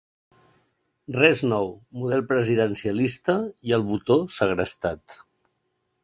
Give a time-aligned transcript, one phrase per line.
[1.17, 1.67] Res nou,
[2.03, 3.35] model presidencialista
[3.71, 5.19] i "el botó" segrestat.